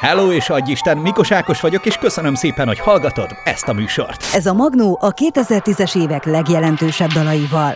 [0.00, 4.24] Hello és adj Isten, Mikos Ákos vagyok, és köszönöm szépen, hogy hallgatod ezt a műsort.
[4.34, 7.74] Ez a Magnó a 2010-es évek legjelentősebb dalaival.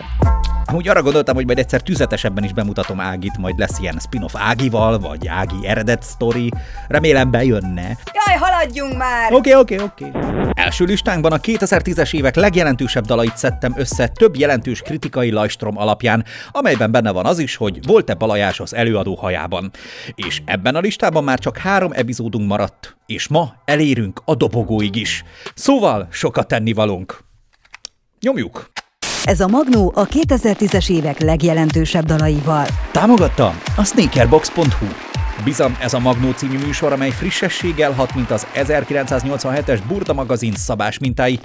[0.71, 4.99] Úgy arra gondoltam, hogy majd egyszer tüzetesebben is bemutatom Ágit, majd lesz ilyen spin-off Ágival,
[4.99, 6.51] vagy Ági eredet story.
[6.87, 7.97] Remélem bejönne.
[8.13, 9.33] Jaj, haladjunk már!
[9.33, 10.17] Oké, okay, oké, okay, oké.
[10.17, 10.51] Okay.
[10.53, 16.91] Első listánkban a 2010-es évek legjelentősebb dalait szedtem össze több jelentős kritikai lajstrom alapján, amelyben
[16.91, 19.71] benne van az is, hogy volt-e Balajás az előadó hajában.
[20.15, 25.23] És ebben a listában már csak három epizódunk maradt, és ma elérünk a dobogóig is.
[25.55, 27.23] Szóval sokat tennivalónk.
[28.19, 28.71] Nyomjuk!
[29.23, 32.65] Ez a Magnó a 2010-es évek legjelentősebb dalaival.
[32.91, 34.85] Támogatta a sneakerbox.hu.
[35.43, 40.97] Bizam ez a Magnó című műsor, amely frissességgel hat, mint az 1987-es Burda magazin szabás
[40.97, 41.39] mintái,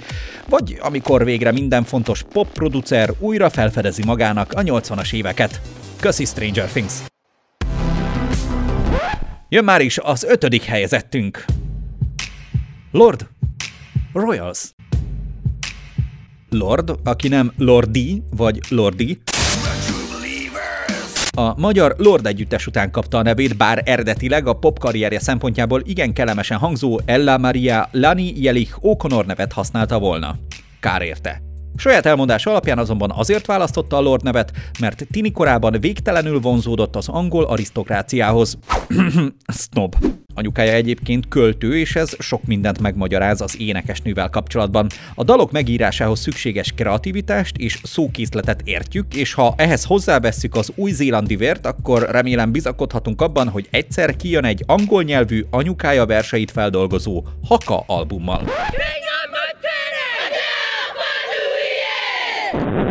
[0.49, 5.61] vagy amikor végre minden fontos popproducer újra felfedezi magának a 80-as éveket.
[5.99, 6.93] Köszi Stranger Things!
[9.49, 11.45] Jön már is az ötödik helyezettünk.
[12.91, 13.27] Lord
[14.13, 14.73] Royals.
[16.49, 19.19] Lord, aki nem Lordi vagy Lordi,
[21.31, 26.13] a magyar Lord együttes után kapta a nevét, bár eredetileg a pop karrierje szempontjából igen
[26.13, 30.35] kellemesen hangzó Ella Maria Lani Jelich O'Connor nevet használta volna.
[30.79, 31.41] Kár érte.
[31.75, 37.07] Saját elmondás alapján azonban azért választotta a Lord nevet, mert tini korában végtelenül vonzódott az
[37.07, 38.57] angol arisztokráciához.
[39.47, 39.95] Snob.
[40.39, 44.87] Anyukája egyébként költő, és ez sok mindent megmagyaráz az énekesnővel kapcsolatban.
[45.15, 51.65] A dalok megírásához szükséges kreativitást és szókészletet értjük, és ha ehhez hozzávesszük az új-zélandi vért,
[51.65, 58.43] akkor remélem bizakodhatunk abban, hogy egyszer kijön egy angol nyelvű anyukája verseit feldolgozó Haka albummal.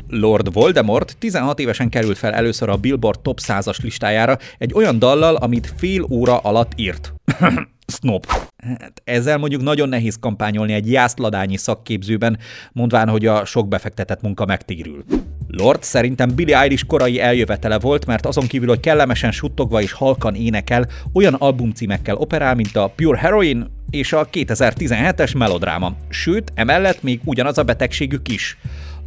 [0.08, 5.36] Lord Voldemort 16 évesen került fel először a Billboard Top 100-as listájára egy olyan dallal,
[5.36, 7.12] amit fél óra alatt írt.
[7.92, 8.26] Snob.
[8.56, 12.38] Hát ezzel mondjuk nagyon nehéz kampányolni egy jászladányi szakképzőben,
[12.72, 15.04] mondván, hogy a sok befektetett munka megtérül.
[15.46, 20.34] Lord szerintem Billy Eilish korai eljövetele volt, mert azon kívül, hogy kellemesen suttogva és halkan
[20.34, 25.92] énekel, olyan albumcímekkel operál, mint a Pure Heroin és a 2017-es melodráma.
[26.08, 28.58] Sőt, emellett még ugyanaz a betegségük is.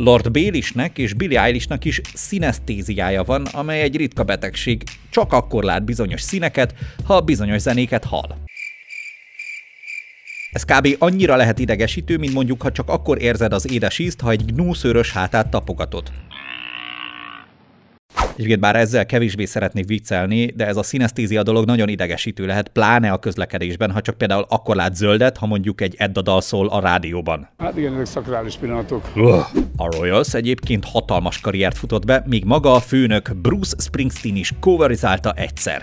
[0.03, 4.83] Lord Bélisnek és Billy Eilishnak is szinesztéziája van, amely egy ritka betegség.
[5.09, 8.35] Csak akkor lát bizonyos színeket, ha bizonyos zenéket hall.
[10.51, 10.95] Ez kb.
[10.99, 15.11] annyira lehet idegesítő, mint mondjuk, ha csak akkor érzed az édes ízt, ha egy gnúszőrös
[15.11, 16.11] hátát tapogatod.
[18.33, 23.11] Egyébként bár ezzel kevésbé szeretnék viccelni, de ez a szinesztézia dolog nagyon idegesítő lehet, pláne
[23.11, 26.79] a közlekedésben, ha csak például akkor lát zöldet, ha mondjuk egy Edda dal szól a
[26.79, 27.49] rádióban.
[27.57, 29.11] Hát igen, ezek szakrális pillanatok.
[29.77, 35.33] A Royals egyébként hatalmas karriert futott be, míg maga a főnök Bruce Springsteen is coverizálta
[35.33, 35.81] egyszer.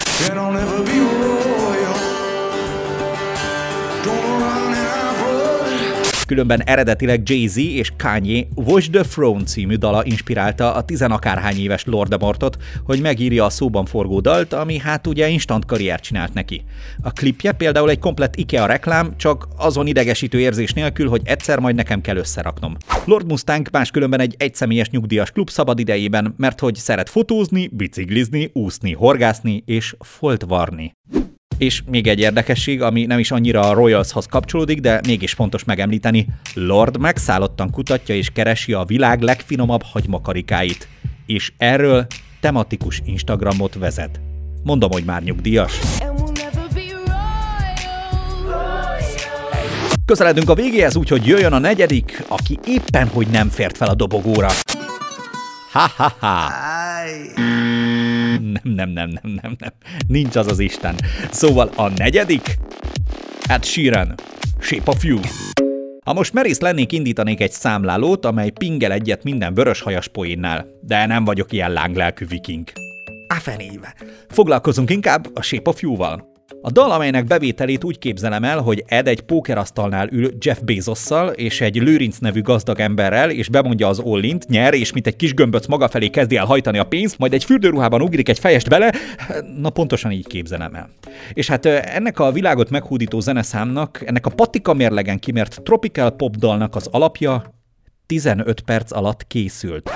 [6.28, 12.56] Különben eredetileg Jay-Z és Kanye Watch the Throne című dala inspirálta a tizenakárhány éves Lordemortot,
[12.84, 16.64] hogy megírja a szóban forgó dalt, ami hát ugye instant karriert csinált neki.
[17.02, 21.74] A klipje például egy komplett IKEA reklám, csak azon idegesítő érzés nélkül, hogy egyszer majd
[21.74, 22.76] nekem kell összeraknom.
[23.04, 28.92] Lord Mustang máskülönben egy egyszemélyes nyugdíjas klub szabad idejében, mert hogy szeret fotózni, biciklizni, úszni,
[28.92, 30.96] horgászni és foltvarni.
[31.58, 36.26] És még egy érdekesség, ami nem is annyira a Royalshoz kapcsolódik, de mégis fontos megemlíteni,
[36.54, 40.88] Lord megszállottan kutatja és keresi a világ legfinomabb hagymakarikáit.
[41.26, 42.06] És erről
[42.40, 44.20] tematikus Instagramot vezet.
[44.62, 45.78] Mondom, hogy már nyugdíjas.
[50.04, 54.48] Közeledünk a végéhez, úgyhogy jöjjön a negyedik, aki éppen hogy nem fért fel a dobogóra.
[55.72, 56.50] Ha-ha-ha!
[58.38, 59.72] Nem, nem, nem, nem, nem, nem.
[60.06, 60.94] Nincs az az Isten.
[61.30, 62.56] Szóval a negyedik?
[63.48, 64.14] Ed Sheeran.
[64.60, 65.20] Shape of You.
[66.04, 70.66] Ha most merész lennék, indítanék egy számlálót, amely pingel egyet minden vörös hajas poénnál.
[70.80, 72.68] De nem vagyok ilyen lánglelkű viking.
[73.28, 73.94] A fenébe.
[74.28, 76.27] Foglalkozunk inkább a Shape of You-val.
[76.62, 81.60] A dal, amelynek bevételét úgy képzelem el, hogy Ed egy pókerasztalnál ül Jeff Bezosszal és
[81.60, 85.66] egy Lőrinc nevű gazdag emberrel, és bemondja az Ollint, nyer, és mint egy kis gömböc
[85.66, 88.92] maga felé kezdi el hajtani a pénzt, majd egy fürdőruhában ugrik egy fejest bele,
[89.56, 90.90] na pontosan így képzelem el.
[91.32, 96.76] És hát ennek a világot meghúdító zeneszámnak, ennek a patika mérlegen kimért tropical pop dalnak
[96.76, 97.54] az alapja
[98.06, 99.90] 15 perc alatt készült.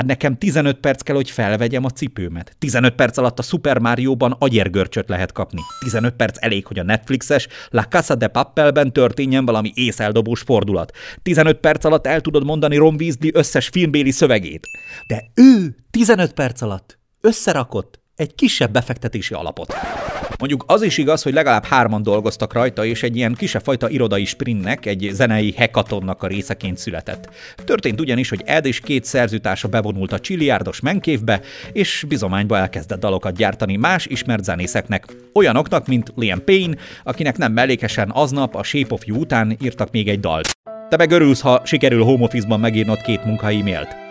[0.00, 2.54] Hát nekem 15 perc kell, hogy felvegyem a cipőmet.
[2.58, 5.60] 15 perc alatt a Super Mario-ban agyérgörcsöt lehet kapni.
[5.80, 10.96] 15 perc elég, hogy a Netflixes La Casa de Papelben történjen valami észeldobós fordulat.
[11.22, 14.66] 15 perc alatt el tudod mondani Ron Weasley összes filmbéli szövegét.
[15.06, 19.74] De ő 15 perc alatt összerakott egy kisebb befektetési alapot.
[20.40, 24.24] Mondjuk az is igaz, hogy legalább hárman dolgoztak rajta, és egy ilyen kisebb fajta irodai
[24.24, 27.28] sprintnek, egy zenei hekatonnak a részeként született.
[27.64, 31.40] Történt ugyanis, hogy Ed és két szerzőtársa bevonult a csiliárdos menkévbe,
[31.72, 35.04] és bizományba elkezdett dalokat gyártani más ismert zenészeknek.
[35.32, 40.08] Olyanoknak, mint Liam Payne, akinek nem mellékesen aznap a Shape of You után írtak még
[40.08, 40.48] egy dalt.
[40.88, 44.09] Te meg örülsz, ha sikerül home office-ban megírnod két munka e-mailt.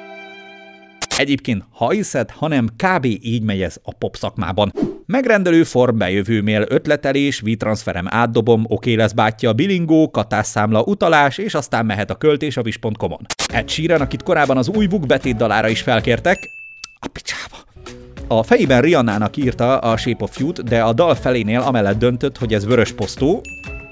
[1.19, 3.06] Egyébként, ha hiszed, hanem kb.
[3.06, 4.74] így megy ez a pop szakmában.
[5.06, 12.10] Megrendelő form bejövőmél, ötletelés, V-transferem átdobom, oké lesz bátyja, bilingó, katásszámla, utalás, és aztán mehet
[12.10, 13.19] a költés a vis.com-on.
[13.54, 16.50] Ed Sheeran, akit korábban az új Book dalára is felkértek,
[17.00, 17.56] a picsába.
[18.27, 22.54] A fejében Rihannának írta a Shape of You-t, de a dal felénél amellett döntött, hogy
[22.54, 23.42] ez vörös posztó,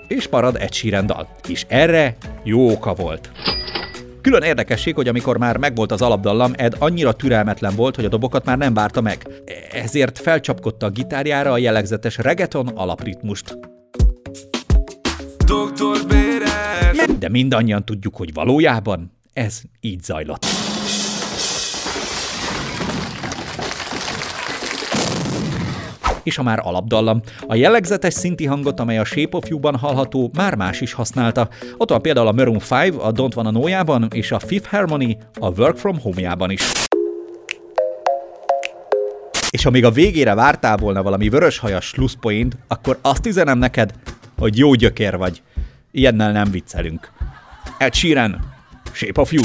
[0.07, 1.27] és marad Ed Sheeran dal.
[1.47, 3.31] És erre jó oka volt.
[4.27, 8.45] Külön érdekesség, hogy amikor már megvolt az alapdallam, Ed annyira türelmetlen volt, hogy a dobokat
[8.45, 9.27] már nem várta meg.
[9.71, 13.57] Ezért felcsapkodta a gitárjára a jellegzetes reggaeton alapritmust.
[17.19, 20.45] De mindannyian tudjuk, hogy valójában ez így zajlott.
[26.27, 27.21] És ha már alapdallam.
[27.47, 31.49] A jellegzetes szinti hangot, amely a Shape of You-ban hallható, már más is használta.
[31.77, 35.49] Ott van például a Maroon 5 a Don't Wanna Know-jában, és a Fifth Harmony a
[35.49, 36.71] Work From Home-jában is.
[39.49, 43.91] És amíg a végére vártál volna valami vöröshajas slusszpoint, akkor azt üzenem neked,
[44.37, 45.41] hogy jó gyökér vagy.
[45.91, 47.11] Ilyennel nem viccelünk.
[47.77, 48.53] Ed Sheeran,
[48.91, 49.43] Shape of You.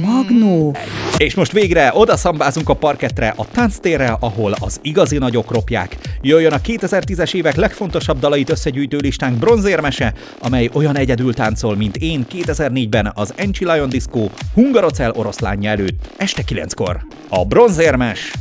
[0.00, 0.74] Magnó.
[1.18, 5.96] És most végre oda szambázunk a parkettre, a tánctérre, ahol az igazi nagyok ropják.
[6.20, 12.26] Jöjjön a 2010-es évek legfontosabb dalait összegyűjtő listánk bronzérmese, amely olyan egyedül táncol, mint én
[12.32, 17.06] 2004-ben az Enchi Lion Disco Hungarocel oroszlánja előtt, este 9-kor.
[17.28, 18.32] A bronzérmes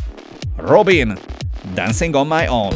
[0.58, 1.18] Robin
[1.74, 2.72] Dancing on my own.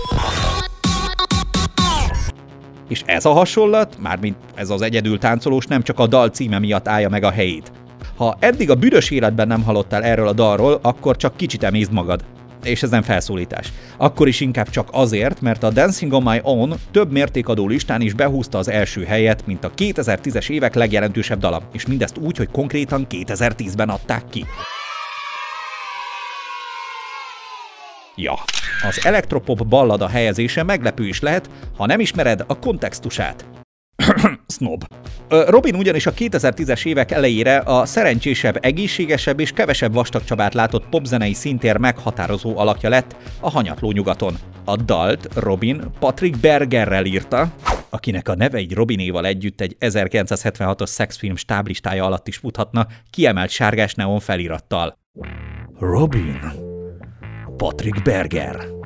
[2.89, 6.87] És ez a hasonlat, mármint ez az egyedül táncolós nem csak a dal címe miatt
[6.87, 7.71] állja meg a helyét.
[8.17, 12.23] Ha eddig a büdös életben nem hallottál erről a dalról, akkor csak kicsit emészd magad.
[12.63, 13.71] És ez nem felszólítás.
[13.97, 18.13] Akkor is inkább csak azért, mert a Dancing on My Own több mértékadó listán is
[18.13, 23.07] behúzta az első helyet, mint a 2010-es évek legjelentősebb dala, és mindezt úgy, hogy konkrétan
[23.09, 24.45] 2010-ben adták ki.
[28.15, 28.33] Ja,
[28.87, 33.45] az elektropop ballada helyezése meglepő is lehet, ha nem ismered a kontextusát.
[34.47, 34.83] Snob.
[35.29, 41.77] Robin ugyanis a 2010-es évek elejére a szerencsésebb, egészségesebb és kevesebb vastagcsabát látott popzenei szintér
[41.77, 44.37] meghatározó alakja lett a hanyatló nyugaton.
[44.65, 47.53] A dalt Robin Patrick Bergerrel írta,
[47.89, 53.93] akinek a neve egy Robinéval együtt egy 1976-os szexfilm stáblistája alatt is futhatna, kiemelt sárgás
[53.93, 54.97] neon felirattal.
[55.79, 56.39] Robin.
[57.57, 58.76] Patrick Berger.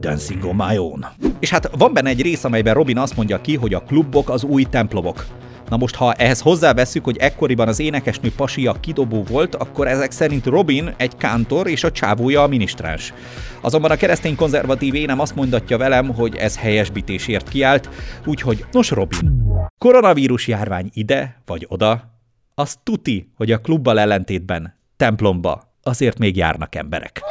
[0.00, 1.06] Dancing on my own.
[1.40, 4.44] És hát van benne egy rész, amelyben Robin azt mondja ki, hogy a klubok az
[4.44, 5.26] új templomok.
[5.68, 10.46] Na most, ha ehhez hozzáveszünk, hogy ekkoriban az énekesnő pasia kidobó volt, akkor ezek szerint
[10.46, 13.12] Robin egy kántor és a csávója a minisztráns.
[13.60, 17.88] Azonban a keresztény konzervatív énem azt mondatja velem, hogy ez helyesbítésért kiállt,
[18.24, 19.42] úgyhogy nos Robin,
[19.78, 22.18] koronavírus járvány ide vagy oda,
[22.54, 27.22] az tuti, hogy a klubbal ellentétben templomba azért még járnak emberek.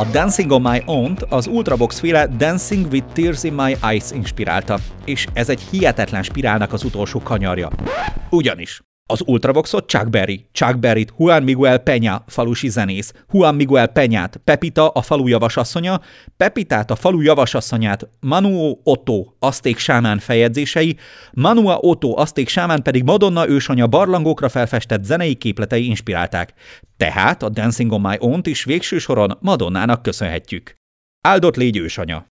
[0.00, 4.78] A Dancing on My own az Ultrabox féle Dancing with Tears in My Eyes inspirálta,
[5.04, 7.70] és ez egy hihetetlen spirálnak az utolsó kanyarja.
[8.30, 14.40] Ugyanis az Ultravoxot Chuck Berry, Chuck Berryt Juan Miguel Peña, falusi zenész, Juan Miguel Peñát,
[14.44, 16.00] Pepita, a falu javasasszonya,
[16.36, 20.96] Pepitát, a falu javasasszonyát, Manuo Otto, azték sámán fejedzései,
[21.32, 26.52] Manua Otto, azték sámán pedig Madonna ősanya barlangokra felfestett zenei képletei inspirálták.
[26.96, 30.74] Tehát a Dancing on My Own-t is végső soron Madonnának köszönhetjük.
[31.20, 32.26] Áldott légy ősanya!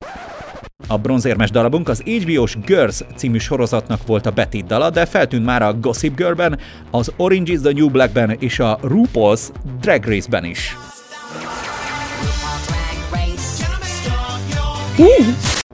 [0.86, 5.62] A bronzérmes darabunk az HBO-s Girls című sorozatnak volt a betét dala, de feltűnt már
[5.62, 6.58] a Gossip Girl-ben,
[6.90, 9.48] az Orange is the New Black-ben és a RuPaul's
[9.80, 10.76] Drag Race-ben is.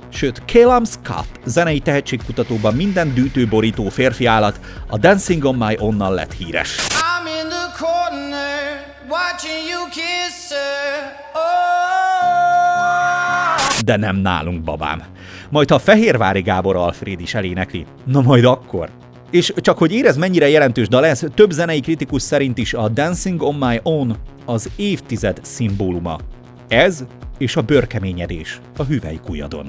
[0.09, 6.33] Sőt, Calum Scott, zenei tehetségkutatóban minden dűtőborító férfi állat a Dancing on My Own-nal lett
[6.33, 6.77] híres.
[6.77, 11.13] I'm in the corner, watching you kiss her.
[11.35, 11.80] Oh
[13.85, 15.03] de nem nálunk, babám.
[15.51, 18.89] Majd ha Fehérvári Gábor Alfred is elénekli, na majd akkor.
[19.31, 23.43] És csak hogy érez mennyire jelentős dal ez, több zenei kritikus szerint is a Dancing
[23.43, 26.19] on My Own az évtized szimbóluma.
[26.69, 27.05] Ez
[27.39, 29.67] és a bőrkeményedés a hüvelykujjadon.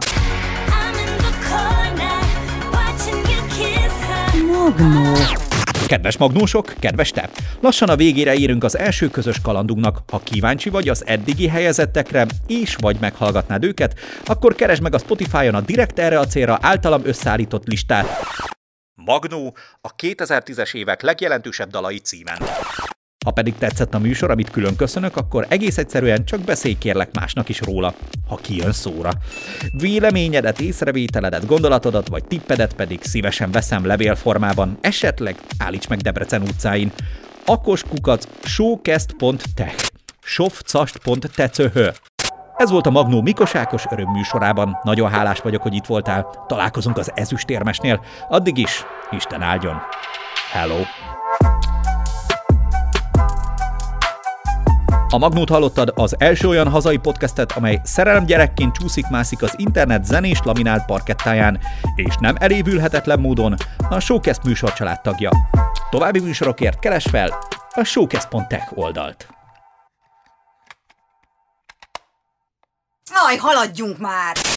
[4.52, 5.50] Magnó.
[5.92, 7.30] Kedves magnósok, kedves te!
[7.60, 10.00] Lassan a végére érünk az első közös kalandunknak.
[10.12, 15.56] Ha kíváncsi vagy az eddigi helyezettekre, és vagy meghallgatnád őket, akkor keresd meg a Spotify-on
[15.56, 18.08] a direkt erre a célra általam összeállított listát.
[18.94, 22.38] Magnó a 2010-es évek legjelentősebb dalai címen.
[23.26, 27.50] Ha pedig tetszett a műsor, amit külön köszönök, akkor egész egyszerűen csak beszélj kérlek másnak
[27.50, 27.94] is róla,
[28.28, 29.10] ha kijön szóra.
[29.74, 36.92] Véleményedet, észrevételedet, gondolatodat vagy tippedet pedig szívesen veszem levélformában, esetleg állíts meg Debrecen utcáin.
[37.46, 39.90] Akoskukac showcast.tech
[40.24, 41.90] sofcast.tecöhö
[42.62, 44.80] ez volt a Magnó Mikosákos öröm műsorában.
[44.84, 46.46] Nagyon hálás vagyok, hogy itt voltál.
[46.48, 48.04] Találkozunk az ezüstérmesnél.
[48.30, 49.82] Addig is, Isten áldjon.
[50.52, 50.82] Hello!
[55.14, 60.40] A Magnót hallottad az első olyan hazai podcastet, amely szerelem gyerekként csúszik-mászik az internet zenés
[60.44, 61.60] laminált parkettáján,
[61.96, 63.56] és nem elévülhetetlen módon
[63.90, 65.30] a Showcast műsorcsalád tagja.
[65.90, 67.38] További műsorokért keres fel
[67.70, 69.28] a showcast.tech oldalt.
[73.28, 74.42] Aj, haladjunk már!